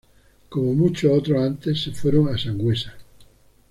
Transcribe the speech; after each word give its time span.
Como 0.49 0.73
muchos 0.73 1.11
otros 1.15 1.39
antes, 1.43 1.83
se 1.83 1.91
fueron 1.91 2.27
a 2.33 2.35
Sangüesa. 2.35 2.95